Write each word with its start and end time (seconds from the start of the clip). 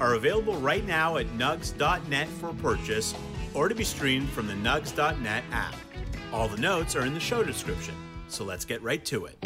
are 0.00 0.14
available 0.14 0.56
right 0.56 0.84
now 0.86 1.16
at 1.16 1.26
nugs.net 1.38 2.28
for 2.28 2.52
purchase 2.54 3.14
or 3.54 3.68
to 3.68 3.74
be 3.74 3.84
streamed 3.84 4.28
from 4.30 4.46
the 4.46 4.54
nugs.net 4.54 5.44
app. 5.52 5.74
All 6.32 6.48
the 6.48 6.58
notes 6.58 6.96
are 6.96 7.06
in 7.06 7.14
the 7.14 7.20
show 7.20 7.42
description, 7.44 7.94
so 8.28 8.44
let's 8.44 8.64
get 8.64 8.82
right 8.82 9.04
to 9.06 9.26
it. 9.26 9.36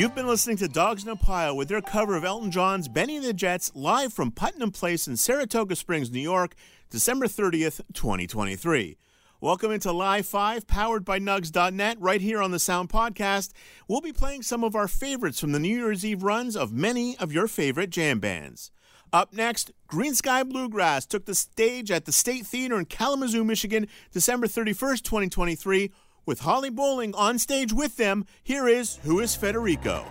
You've 0.00 0.14
been 0.14 0.26
listening 0.26 0.56
to 0.56 0.66
Dogs 0.66 1.04
in 1.04 1.10
a 1.10 1.14
Pile 1.14 1.54
with 1.54 1.68
their 1.68 1.82
cover 1.82 2.16
of 2.16 2.24
Elton 2.24 2.50
John's 2.50 2.88
Bennie 2.88 3.16
and 3.16 3.24
the 3.26 3.34
Jets 3.34 3.70
live 3.74 4.14
from 4.14 4.30
Putnam 4.30 4.70
Place 4.70 5.06
in 5.06 5.18
Saratoga 5.18 5.76
Springs, 5.76 6.10
New 6.10 6.20
York, 6.20 6.54
December 6.88 7.26
30th, 7.26 7.82
2023. 7.92 8.96
Welcome 9.42 9.72
into 9.72 9.92
Live 9.92 10.24
5, 10.24 10.66
powered 10.66 11.04
by 11.04 11.18
Nugs.net, 11.18 12.00
right 12.00 12.22
here 12.22 12.40
on 12.40 12.50
the 12.50 12.58
Sound 12.58 12.88
Podcast. 12.88 13.52
We'll 13.88 14.00
be 14.00 14.10
playing 14.10 14.40
some 14.40 14.64
of 14.64 14.74
our 14.74 14.88
favorites 14.88 15.38
from 15.38 15.52
the 15.52 15.60
New 15.60 15.76
Year's 15.76 16.02
Eve 16.02 16.22
runs 16.22 16.56
of 16.56 16.72
many 16.72 17.14
of 17.18 17.30
your 17.30 17.46
favorite 17.46 17.90
jam 17.90 18.20
bands. 18.20 18.70
Up 19.12 19.34
next, 19.34 19.70
Greensky 19.86 20.48
Bluegrass 20.48 21.04
took 21.04 21.26
the 21.26 21.34
stage 21.34 21.90
at 21.90 22.06
the 22.06 22.12
State 22.12 22.46
Theater 22.46 22.78
in 22.78 22.86
Kalamazoo, 22.86 23.44
Michigan, 23.44 23.86
December 24.12 24.46
31st, 24.46 25.02
2023. 25.02 25.92
With 26.26 26.40
Holly 26.40 26.70
Bowling 26.70 27.14
on 27.14 27.38
stage 27.38 27.72
with 27.72 27.96
them, 27.96 28.26
here 28.42 28.68
is 28.68 28.96
Who 29.04 29.20
is 29.20 29.34
Federico? 29.34 30.04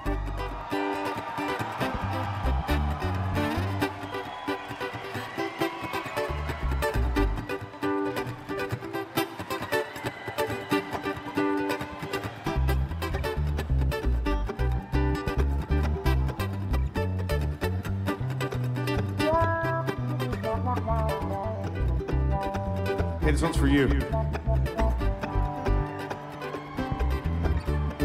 Hey, 23.21 23.31
this 23.31 23.41
one's 23.43 23.57
for 23.57 23.67
you. 23.67 23.87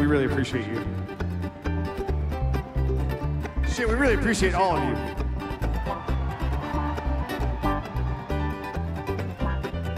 We 0.05 0.11
really 0.11 0.25
appreciate 0.25 0.67
you. 0.67 0.85
Shit, 3.67 3.87
we 3.89 3.95
really 3.95 4.13
appreciate 4.13 4.53
all 4.53 4.77
of 4.77 4.83
you. 4.83 4.95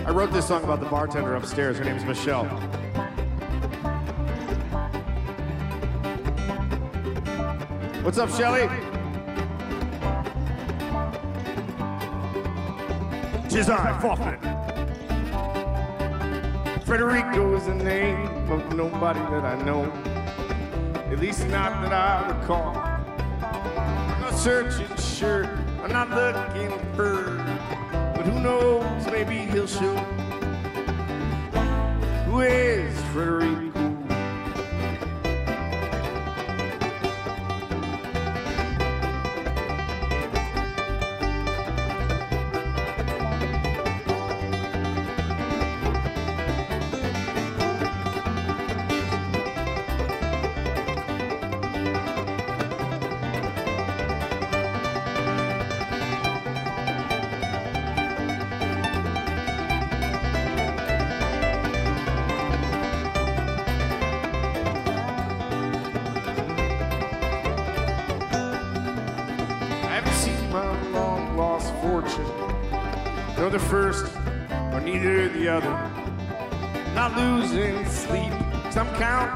I 0.06 0.12
wrote 0.12 0.31
this 0.31 0.48
song 0.48 0.63
about 0.63 0.80
the 0.80 0.86
bartender 0.86 1.36
upstairs. 1.36 1.77
Her 1.77 1.83
name's 1.83 2.06
Michelle. 2.06 2.45
What's 8.01 8.18
up, 8.18 8.30
Shelly? 8.30 8.69
Tis 13.50 13.69
I, 13.69 14.00
Faulkner. 14.00 14.37
Federico 16.97 17.55
is 17.55 17.67
the 17.67 17.75
name 17.75 18.25
of 18.51 18.75
nobody 18.75 19.19
that 19.19 19.45
I 19.45 19.61
know. 19.61 19.83
At 21.11 21.19
least 21.19 21.47
not 21.47 21.83
that 21.83 21.94
I 21.94 22.39
recall. 22.39 22.75
I'm 22.75 24.19
not 24.19 24.33
searching, 24.33 24.88
sure. 24.97 25.45
I'm 25.83 25.91
not 25.91 26.09
looking 26.09 26.71
for. 26.95 27.35
But 28.15 28.25
who 28.25 28.39
knows, 28.39 29.05
maybe 29.11 29.35
he'll 29.45 29.67
show. 29.67 29.95
Who 32.25 32.41
is 32.41 32.99
Federico? 33.13 33.67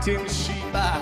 acting 0.02 0.28
sheep. 0.28 1.01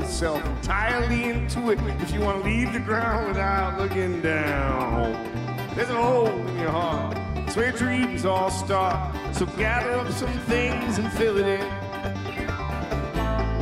Whole 0.00 0.08
self 0.08 0.44
entirely 0.46 1.24
into 1.24 1.70
it 1.70 1.78
if 2.00 2.12
you 2.12 2.20
want 2.20 2.42
to 2.42 2.48
leave 2.48 2.72
the 2.72 2.80
ground 2.80 3.28
without 3.28 3.78
looking 3.78 4.20
down. 4.20 5.12
There's 5.74 5.90
a 5.90 6.02
hole 6.02 6.28
in 6.28 6.58
your 6.58 6.70
heart. 6.70 7.16
It's 7.36 7.56
where 7.56 7.72
dreams 7.72 8.24
all 8.24 8.50
start. 8.50 9.14
So 9.34 9.46
gather 9.46 9.92
up 9.92 10.10
some 10.12 10.32
things 10.40 10.98
and 10.98 11.12
fill 11.12 11.38
it 11.38 11.46
in. 11.46 11.66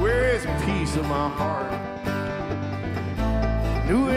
Where 0.00 0.35
is 0.35 0.45
a 0.45 0.62
piece 0.64 0.97
of 0.97 1.04
my 1.09 1.28
heart? 1.28 1.73
Who 3.87 4.09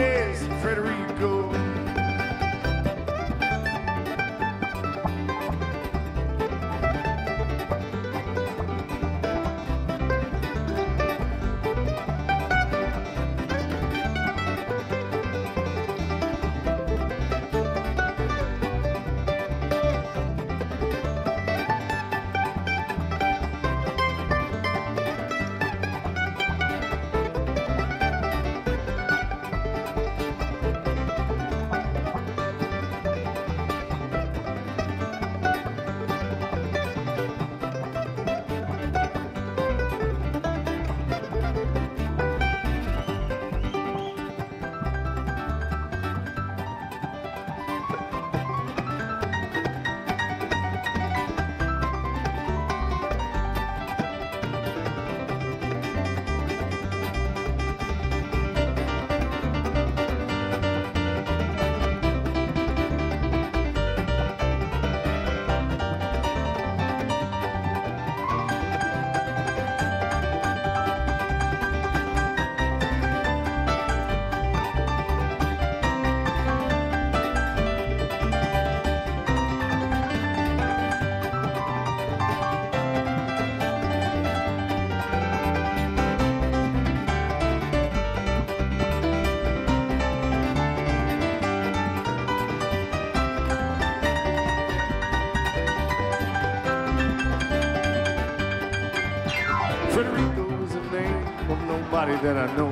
that 102.22 102.36
I 102.36 102.56
know. 102.56 102.70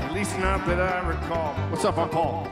At 0.00 0.14
least 0.14 0.38
not 0.38 0.64
that 0.66 0.80
I 0.80 1.06
recall. 1.06 1.52
What's 1.68 1.84
up, 1.84 1.98
I'm 1.98 2.08
Paul. 2.08 2.50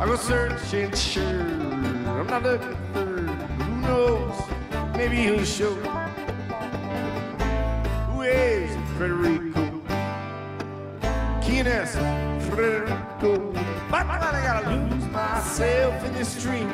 I 0.00 0.06
go 0.06 0.16
searching, 0.16 0.90
sure. 0.94 1.22
I'm 1.22 2.26
not 2.26 2.42
looking 2.42 2.76
for 2.94 3.04
who 3.04 3.76
knows. 3.82 4.34
Maybe 4.96 5.16
he'll 5.16 5.44
show. 5.44 5.74
Who 8.08 8.22
is 8.22 8.70
Federico? 8.96 9.82
Keenest 11.42 11.96
Federico. 12.48 13.52
But 13.90 14.06
I 14.06 14.40
gotta 14.42 14.70
lose 14.70 15.04
myself 15.08 16.04
in 16.04 16.14
this 16.14 16.42
dream. 16.42 16.68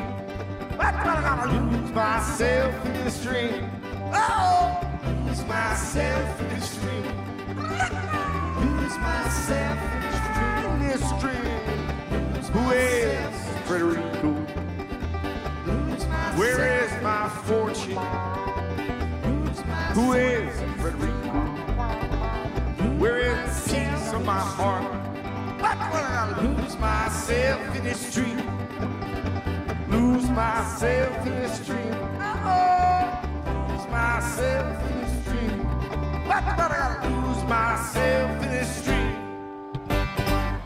But 0.77 0.95
I 0.95 1.03
gotta 1.03 1.51
lose 1.51 1.91
myself 1.91 2.85
in 2.85 2.93
this 3.03 3.19
stream. 3.19 3.69
Oh, 4.13 4.79
lose 5.27 5.43
myself 5.45 6.41
in 6.41 6.49
this 6.49 6.69
stream. 6.69 6.84
Myself 9.05 9.79
in 9.93 9.99
this 10.01 10.19
stream. 10.29 10.65
In 10.71 10.79
this 10.83 11.03
stream. 11.17 11.45
Who 12.53 12.63
is 12.71 13.35
Federico? 13.67 14.31
Where 16.39 16.83
is 16.83 16.91
my 17.01 17.29
fortune? 17.45 17.99
Who 19.93 20.13
is 20.13 20.55
Federico? 20.81 21.41
Where 22.99 23.19
is 23.19 23.63
the 23.63 23.75
peace 23.75 24.13
of 24.13 24.25
my 24.25 24.39
heart? 24.39 24.91
But 25.59 25.77
when 25.93 26.03
I 26.03 26.41
lose 26.41 26.77
myself 26.77 27.75
in 27.75 27.83
this 27.83 27.99
stream, 28.11 28.39
lose 29.89 30.29
myself 30.29 31.27
in 31.27 31.33
this 31.35 31.59
stream, 31.61 31.93
oh, 32.19 33.21
lose 33.69 33.87
myself 33.89 34.94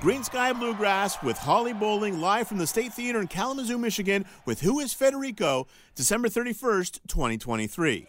Greensky 0.02 0.58
Bluegrass 0.58 1.22
with 1.22 1.38
Holly 1.38 1.74
Bowling 1.74 2.20
live 2.20 2.48
from 2.48 2.58
the 2.58 2.66
State 2.66 2.94
Theater 2.94 3.22
in 3.22 3.28
Kalamazoo, 3.28 3.78
Michigan 3.78 4.26
with 4.46 4.62
Who 4.62 4.80
is 4.80 4.94
Federico, 4.94 5.68
December 5.94 6.30
31st, 6.30 7.00
2023. 7.08 8.08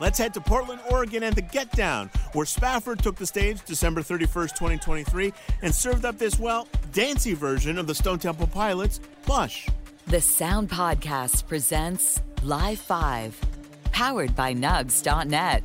Let's 0.00 0.18
head 0.18 0.34
to 0.34 0.40
Portland, 0.40 0.80
Oregon 0.90 1.22
and 1.22 1.36
the 1.36 1.42
Get 1.42 1.70
Down, 1.72 2.10
where 2.32 2.46
Spafford 2.46 3.00
took 3.00 3.14
the 3.14 3.26
stage 3.26 3.64
December 3.64 4.02
31st, 4.02 4.54
2023, 4.54 5.32
and 5.62 5.72
served 5.72 6.04
up 6.04 6.18
this, 6.18 6.38
well, 6.40 6.66
dancey 6.92 7.34
version 7.34 7.78
of 7.78 7.86
the 7.86 7.94
Stone 7.94 8.18
Temple 8.18 8.48
Pilots, 8.48 8.98
Plush. 9.22 9.68
The 10.08 10.20
Sound 10.20 10.68
Podcast 10.70 11.46
presents 11.46 12.20
Live 12.42 12.80
5, 12.80 13.40
powered 13.92 14.34
by 14.34 14.52
Nugs.net. 14.54 15.62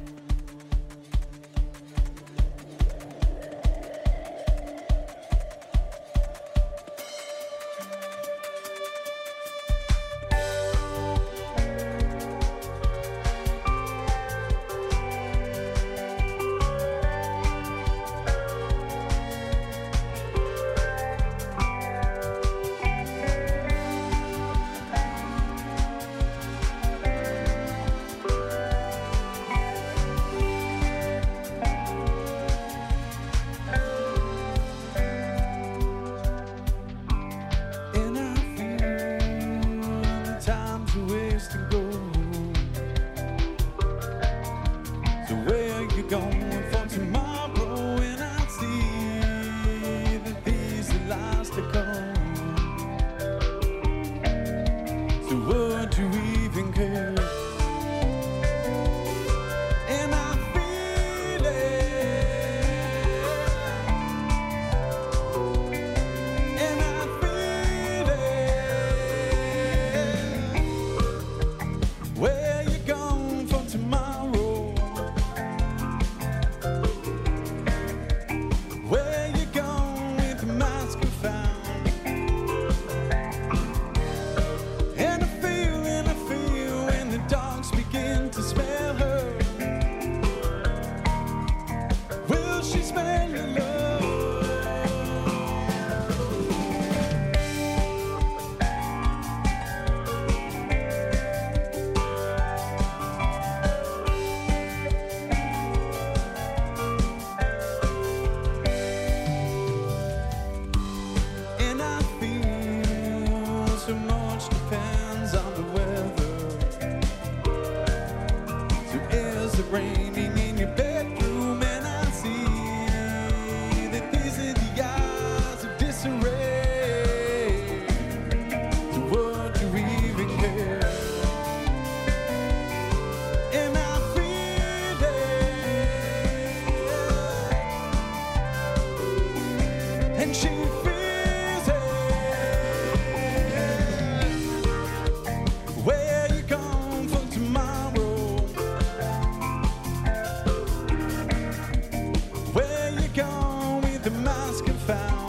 found? 154.96 155.21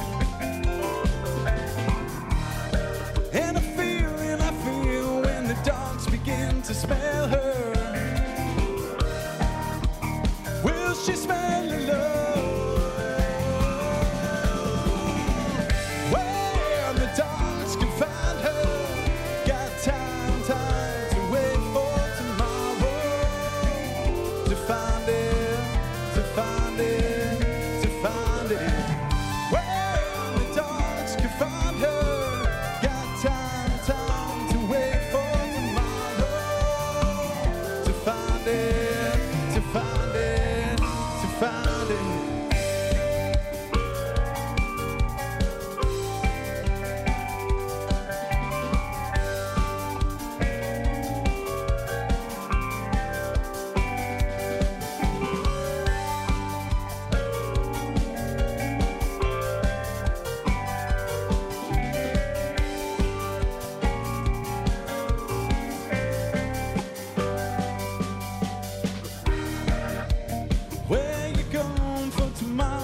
tomorrow. 72.42 72.81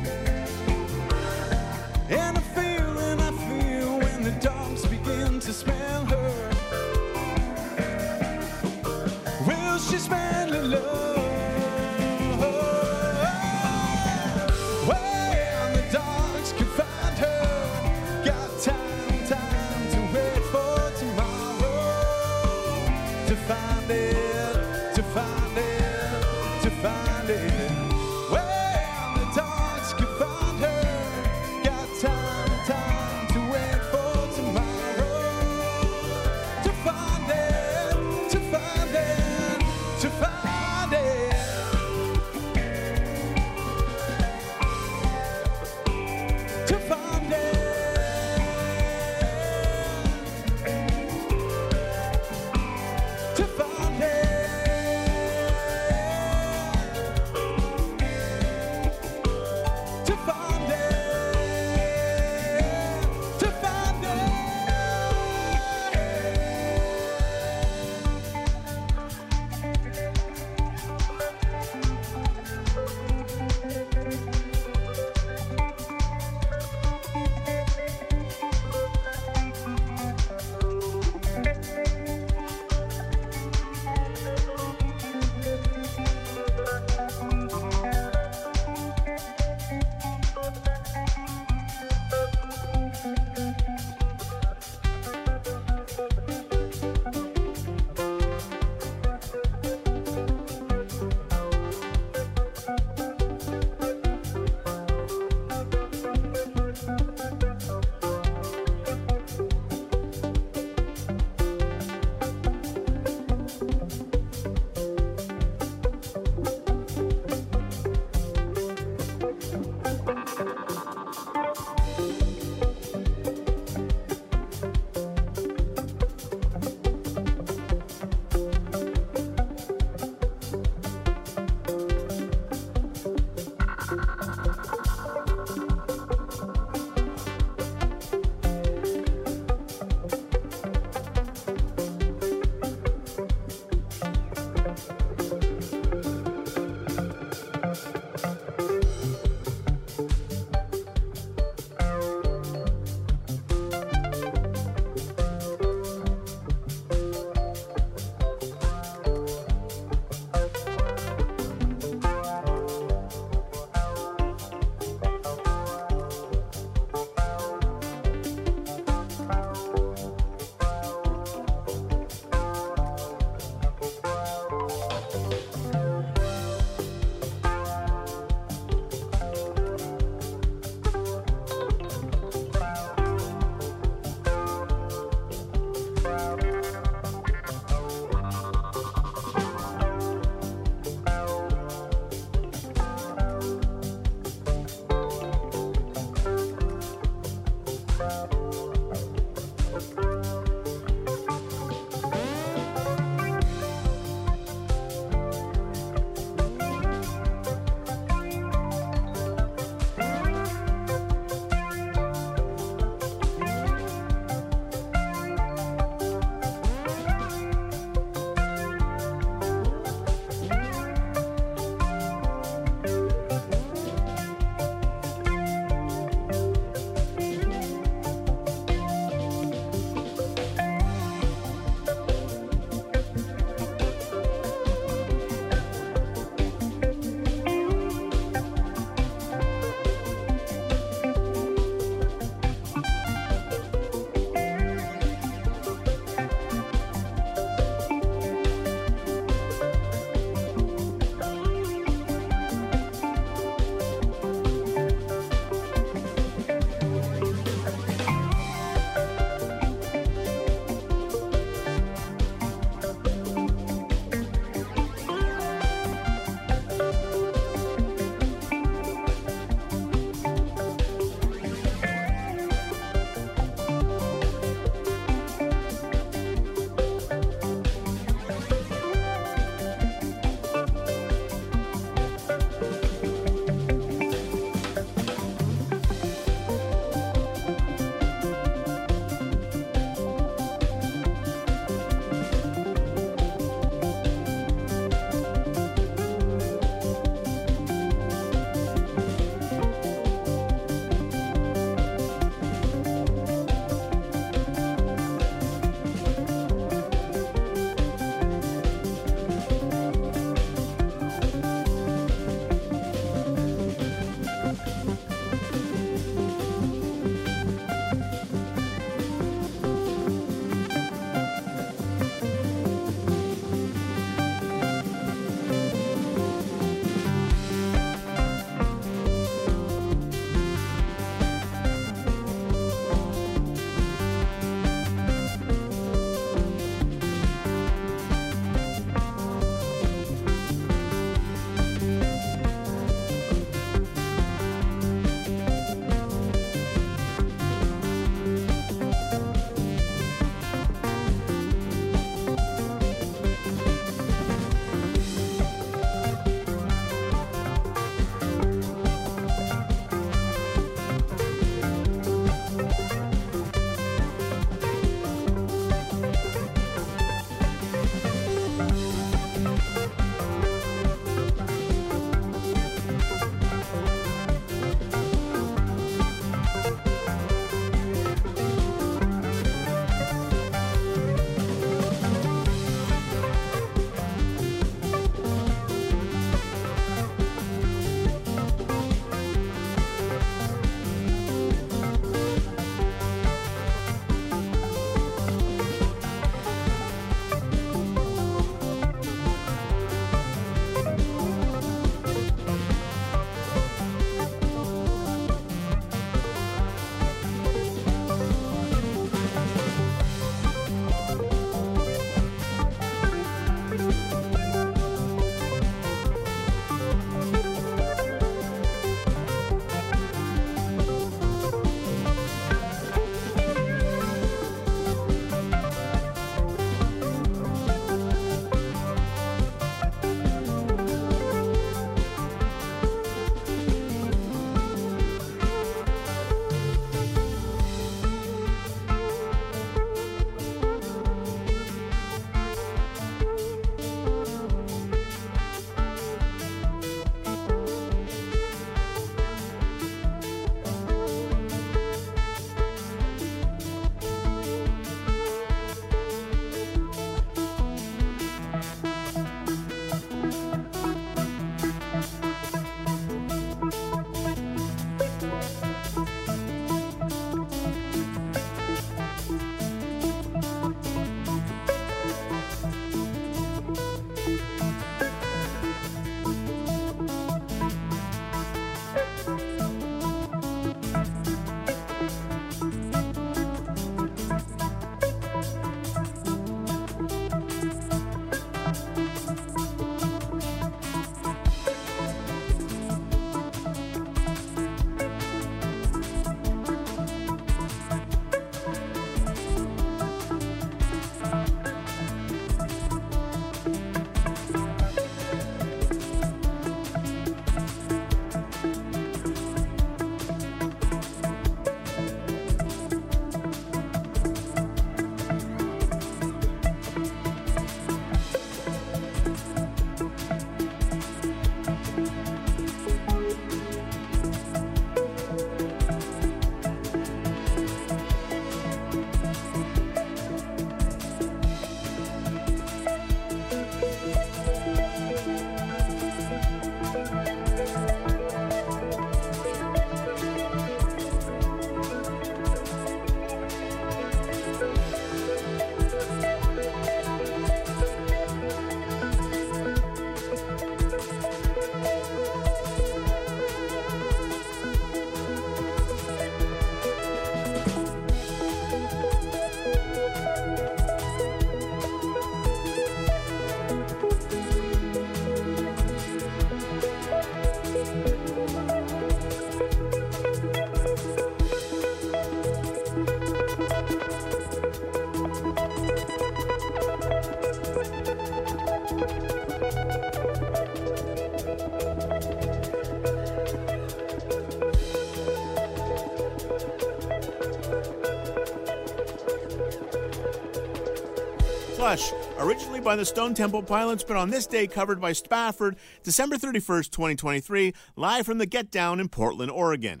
Originally 592.48 592.80
by 592.80 592.96
the 592.96 593.04
Stone 593.04 593.34
Temple 593.34 593.62
Pilots, 593.62 594.02
but 594.02 594.16
on 594.16 594.30
this 594.30 594.46
day 594.46 594.66
covered 594.66 595.02
by 595.02 595.12
Spafford, 595.12 595.76
December 596.02 596.36
31st, 596.36 596.90
2023, 596.90 597.74
live 597.94 598.24
from 598.24 598.38
the 598.38 598.46
Get 598.46 598.70
Down 598.70 599.00
in 599.00 599.10
Portland, 599.10 599.50
Oregon. 599.50 600.00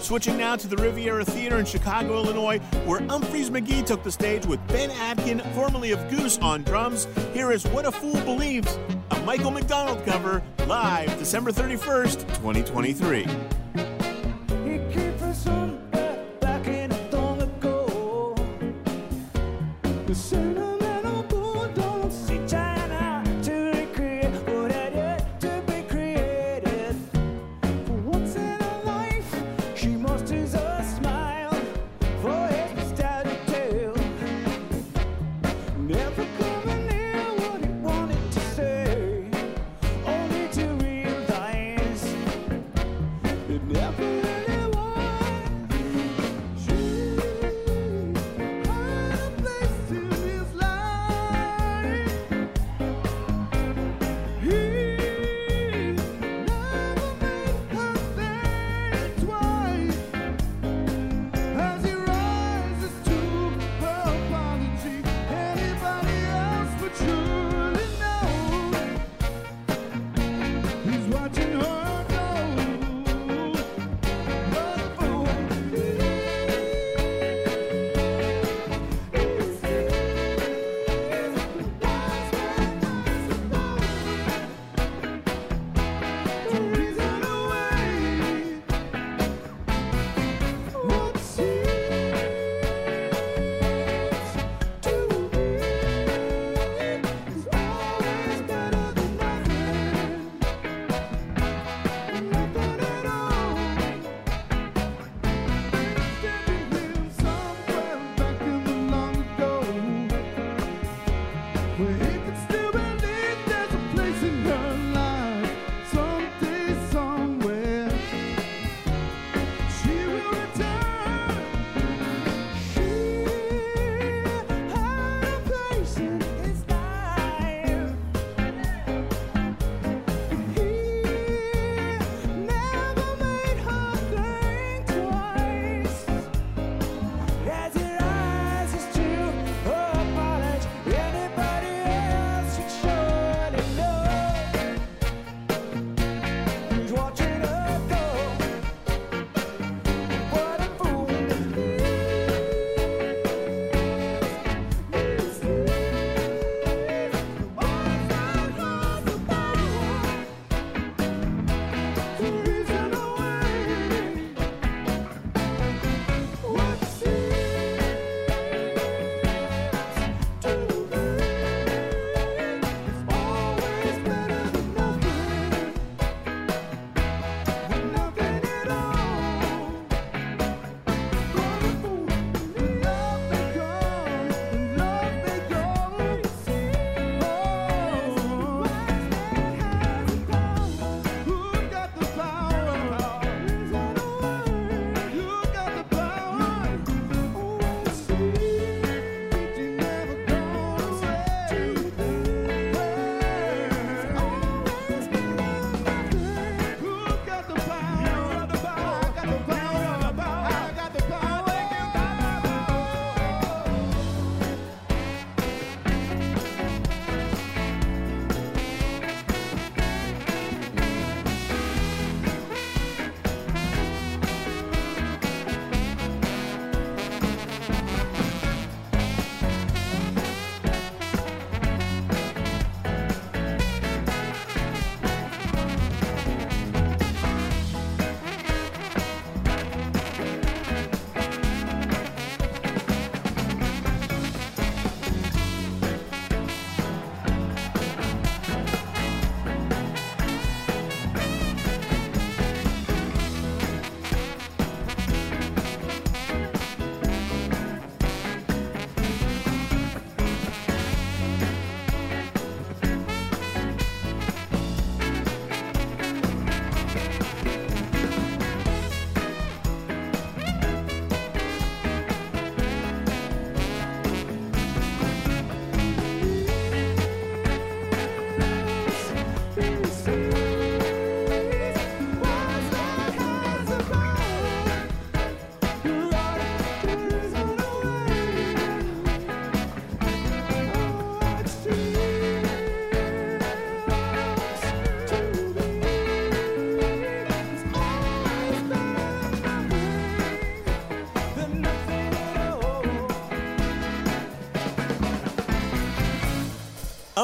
Switching 0.00 0.38
now 0.38 0.56
to 0.56 0.66
the 0.66 0.76
Riviera 0.78 1.22
Theater 1.22 1.58
in 1.58 1.66
Chicago, 1.66 2.14
Illinois, 2.14 2.60
where 2.86 3.00
Umphrey's 3.00 3.50
McGee 3.50 3.84
took 3.84 4.02
the 4.02 4.10
stage 4.10 4.46
with 4.46 4.66
Ben 4.68 4.88
Atkind, 4.88 5.46
formerly 5.54 5.92
of 5.92 6.08
Goose, 6.08 6.38
on 6.38 6.62
drums. 6.62 7.06
Here 7.34 7.52
is 7.52 7.66
What 7.66 7.84
a 7.84 7.92
Fool 7.92 8.18
Believes, 8.22 8.78
a 9.10 9.20
Michael 9.24 9.50
McDonald 9.50 10.02
cover, 10.06 10.42
live 10.66 11.18
December 11.18 11.52
31st, 11.52 12.20
2023. 12.36 13.26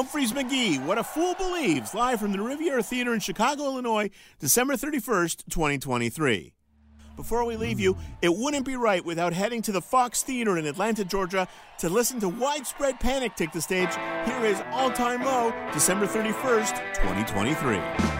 Umphrey's 0.00 0.32
McGee, 0.32 0.82
What 0.86 0.96
a 0.96 1.04
Fool 1.04 1.34
Believes, 1.34 1.92
live 1.92 2.20
from 2.20 2.32
the 2.32 2.40
Riviera 2.40 2.82
Theater 2.82 3.12
in 3.12 3.20
Chicago, 3.20 3.64
Illinois, 3.64 4.08
December 4.38 4.72
31st, 4.72 5.44
2023. 5.50 6.54
Before 7.16 7.44
we 7.44 7.56
leave 7.56 7.78
you, 7.78 7.98
it 8.22 8.34
wouldn't 8.34 8.64
be 8.64 8.76
right 8.76 9.04
without 9.04 9.34
heading 9.34 9.60
to 9.60 9.72
the 9.72 9.82
Fox 9.82 10.22
Theater 10.22 10.56
in 10.56 10.64
Atlanta, 10.64 11.04
Georgia 11.04 11.46
to 11.80 11.90
listen 11.90 12.18
to 12.20 12.30
Widespread 12.30 12.98
Panic 12.98 13.34
take 13.36 13.52
the 13.52 13.60
stage. 13.60 13.94
Here 14.24 14.42
is 14.42 14.62
All 14.70 14.90
Time 14.90 15.22
Low, 15.22 15.52
December 15.74 16.06
31st, 16.06 16.78
2023. 16.94 18.19